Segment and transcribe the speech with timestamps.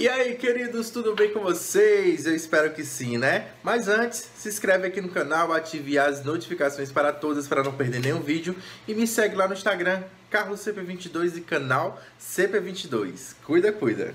[0.00, 2.24] E aí, queridos, tudo bem com vocês?
[2.24, 3.48] Eu espero que sim, né?
[3.62, 8.00] Mas antes, se inscreve aqui no canal, ative as notificações para todas para não perder
[8.00, 8.56] nenhum vídeo
[8.88, 13.34] e me segue lá no Instagram, Carlos CP22 e canal CP22.
[13.44, 14.14] Cuida, cuida!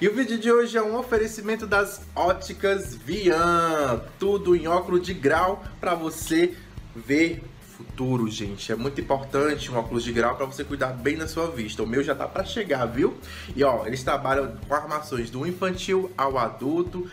[0.00, 5.12] E o vídeo de hoje é um oferecimento das óticas Vian, tudo em óculos de
[5.12, 6.54] grau para você
[6.94, 7.42] ver
[7.76, 8.72] futuro, gente.
[8.72, 11.82] É muito importante um óculos de grau para você cuidar bem da sua vista.
[11.82, 13.18] O meu já tá para chegar, viu?
[13.54, 17.08] E ó, eles trabalham com armações do infantil ao adulto,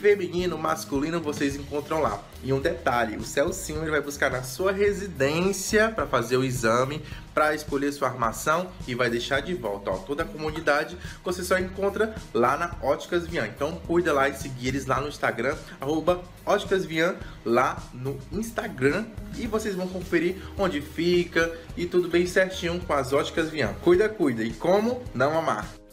[0.00, 2.22] feminino, masculino, vocês encontram lá.
[2.42, 7.02] E um detalhe, o Celcinho ele vai buscar na sua residência para fazer o exame,
[7.34, 9.90] para escolher sua armação e vai deixar de volta.
[9.90, 13.46] Ó, toda a comunidade você só encontra lá na Óticas Vian.
[13.46, 19.06] Então cuida lá e seguir eles lá no Instagram, arroba Óticas Vian, lá no Instagram.
[19.36, 23.74] E vocês vão conferir onde fica e tudo bem certinho com as Óticas Vian.
[23.82, 24.42] Cuida, cuida.
[24.42, 25.85] E como não amar.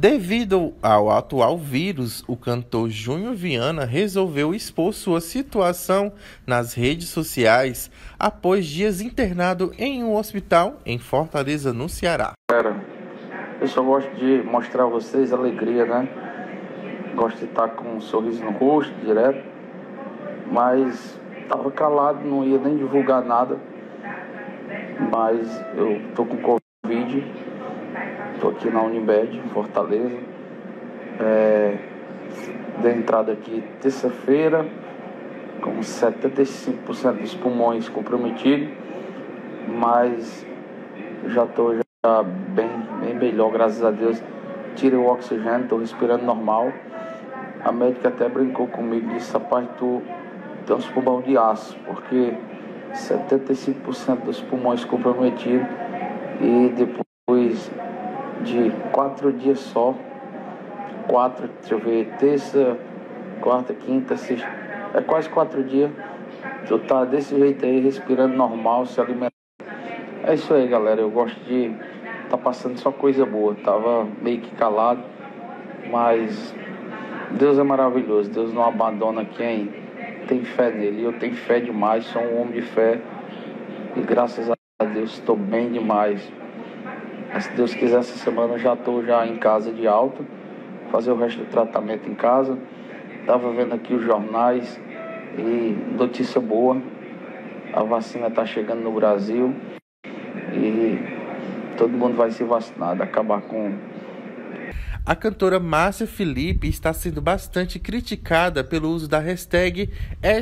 [0.00, 6.10] Devido ao atual vírus, o cantor Júnior Viana resolveu expor sua situação
[6.46, 12.32] nas redes sociais após dias internado em um hospital em Fortaleza, no Ceará.
[12.50, 12.74] Cara,
[13.60, 16.08] eu só gosto de mostrar a vocês alegria, né?
[17.14, 19.44] Gosto de estar com um sorriso no rosto direto,
[20.50, 23.58] mas tava calado, não ia nem divulgar nada.
[25.12, 27.49] Mas eu tô com Covid
[28.40, 30.16] Estou aqui na Unimed, Fortaleza.
[31.20, 31.76] É,
[32.80, 34.66] dei entrada aqui terça-feira,
[35.60, 38.70] com 75% dos pulmões comprometidos,
[39.68, 40.46] mas
[41.26, 42.22] já estou já
[42.54, 42.70] bem,
[43.02, 44.22] bem melhor, graças a Deus.
[44.74, 46.72] Tirei o oxigênio, estou respirando normal.
[47.62, 50.00] A médica até brincou comigo disse, rapaz, tu
[50.64, 52.32] tem uns pulmões de aço, porque
[52.94, 55.68] 75% dos pulmões comprometidos
[56.40, 57.70] e depois
[58.42, 59.94] de quatro dias só.
[61.08, 62.78] Quatro, deixa eu ver, terça,
[63.40, 64.48] quarta, quinta, sexta.
[64.94, 65.90] É quase quatro dias.
[66.66, 69.30] Tu tá desse jeito aí, respirando normal, se alimentando.
[70.24, 71.00] É isso aí, galera.
[71.00, 71.74] Eu gosto de
[72.28, 73.54] tá passando só coisa boa.
[73.56, 75.02] Tava meio que calado,
[75.90, 76.54] mas
[77.32, 78.30] Deus é maravilhoso.
[78.30, 79.70] Deus não abandona quem
[80.28, 81.02] tem fé nele.
[81.02, 83.00] Eu tenho fé demais, sou um homem de fé.
[83.96, 86.30] E graças a Deus estou bem demais.
[87.38, 90.24] Se Deus quiser, essa semana eu já estou já em casa de alta,
[90.90, 92.58] fazer o resto do tratamento em casa.
[93.20, 94.80] Estava vendo aqui os jornais
[95.38, 96.76] e notícia boa,
[97.72, 99.54] a vacina está chegando no Brasil
[100.52, 100.98] e
[101.78, 103.72] todo mundo vai ser vacinado, acabar com
[105.04, 109.90] a cantora Márcia Felipe está sendo bastante criticada pelo uso da hashtag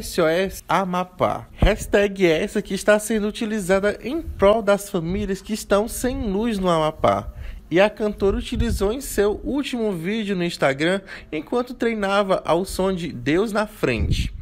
[0.03, 1.49] SOS Amapá.
[1.55, 6.69] Hashtag essa que está sendo utilizada em prol das famílias que estão sem luz no
[6.69, 7.33] Amapá.
[7.71, 13.13] E a cantora utilizou em seu último vídeo no Instagram enquanto treinava ao som de
[13.13, 14.38] Deus na Frente.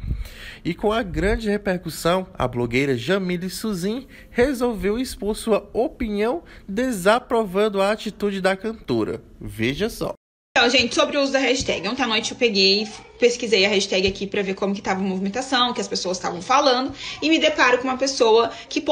[0.67, 7.89] E com a grande repercussão, a blogueira Jamile Suzin resolveu expor sua opinião desaprovando a
[7.89, 9.23] atitude da cantora.
[9.39, 10.11] Veja só.
[10.57, 11.87] Então, gente, sobre o uso da hashtag.
[11.87, 12.85] Ontem à noite eu peguei,
[13.17, 16.41] pesquisei a hashtag aqui para ver como que tava a movimentação, que as pessoas estavam
[16.41, 18.83] falando, e me deparo com uma pessoa que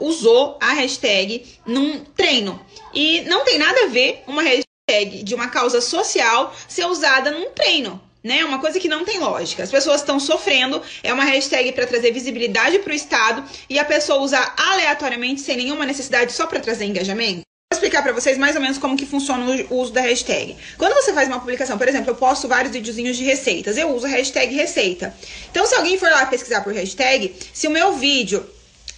[0.00, 2.58] usou a hashtag num treino.
[2.94, 7.50] E não tem nada a ver uma hashtag de uma causa social ser usada num
[7.50, 8.44] treino né?
[8.44, 9.62] Uma coisa que não tem lógica.
[9.62, 13.84] As pessoas estão sofrendo, é uma hashtag para trazer visibilidade para o Estado e a
[13.84, 17.42] pessoa usar aleatoriamente sem nenhuma necessidade só para trazer engajamento.
[17.70, 20.56] Vou explicar para vocês mais ou menos como que funciona o uso da hashtag.
[20.78, 24.06] Quando você faz uma publicação, por exemplo, eu posto vários videozinhos de receitas, eu uso
[24.06, 25.14] a hashtag receita.
[25.50, 28.44] Então, se alguém for lá pesquisar por hashtag, se o meu vídeo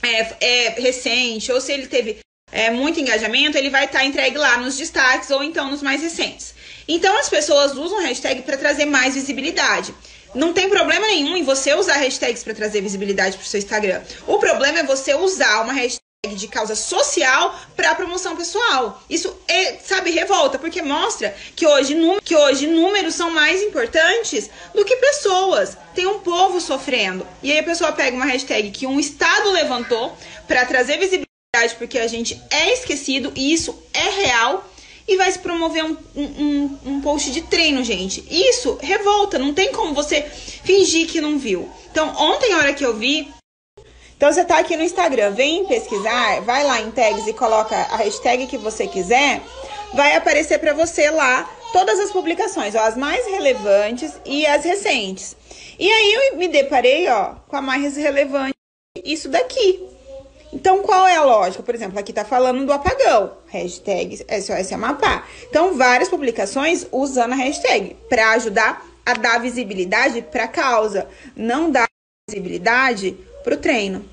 [0.02, 2.20] é, é recente ou se ele teve
[2.52, 6.02] é, muito engajamento, ele vai estar tá entregue lá nos destaques ou então nos mais
[6.02, 6.54] recentes.
[6.88, 9.94] Então as pessoas usam hashtag para trazer mais visibilidade.
[10.34, 14.02] Não tem problema nenhum em você usar hashtags para trazer visibilidade para o seu Instagram.
[14.26, 16.00] O problema é você usar uma hashtag
[16.36, 19.02] de causa social para promoção pessoal.
[19.08, 24.84] Isso é, sabe, revolta, porque mostra que hoje, que hoje números são mais importantes do
[24.84, 25.76] que pessoas.
[25.94, 27.26] Tem um povo sofrendo.
[27.42, 30.16] E aí a pessoa pega uma hashtag que um estado levantou
[30.46, 31.29] para trazer visibilidade
[31.78, 34.64] porque a gente é esquecido e isso é real
[35.08, 38.24] e vai se promover um, um, um, post de treino, gente.
[38.30, 41.68] Isso revolta, não tem como você fingir que não viu.
[41.90, 43.28] Então, ontem, a hora que eu vi.
[44.16, 47.96] Então, você tá aqui no Instagram, vem pesquisar, vai lá em tags e coloca a
[47.96, 49.42] hashtag que você quiser,
[49.92, 55.34] vai aparecer para você lá todas as publicações, ó, as mais relevantes e as recentes.
[55.78, 58.54] E aí eu me deparei, ó, com a mais relevante,
[59.04, 59.90] isso daqui.
[60.52, 61.62] Então, qual é a lógica?
[61.62, 65.24] Por exemplo, aqui tá falando do apagão, hashtag SOS Amapá.
[65.48, 71.70] Então, várias publicações usando a hashtag para ajudar a dar visibilidade para a causa, não
[71.70, 71.86] dar
[72.28, 74.04] visibilidade para o treino.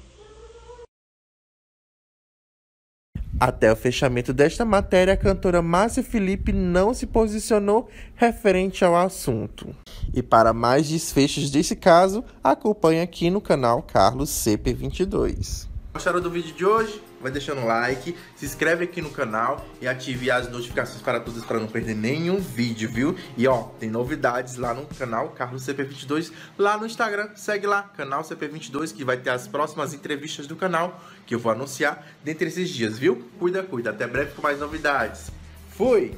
[3.39, 9.75] Até o fechamento desta matéria, a cantora Márcia Felipe não se posicionou referente ao assunto.
[10.11, 15.67] E para mais desfechos desse caso, acompanhe aqui no canal Carlos CP22.
[15.93, 17.01] Gostaram do vídeo de hoje?
[17.19, 21.43] Vai deixando um like, se inscreve aqui no canal e ative as notificações para todos
[21.43, 23.15] para não perder nenhum vídeo, viu?
[23.35, 28.21] E ó, tem novidades lá no canal Carlos CP22, lá no Instagram, segue lá, canal
[28.21, 32.69] CP22, que vai ter as próximas entrevistas do canal que eu vou anunciar dentre esses
[32.69, 33.27] dias, viu?
[33.39, 35.31] Cuida, cuida, até breve com mais novidades.
[35.71, 36.15] Fui!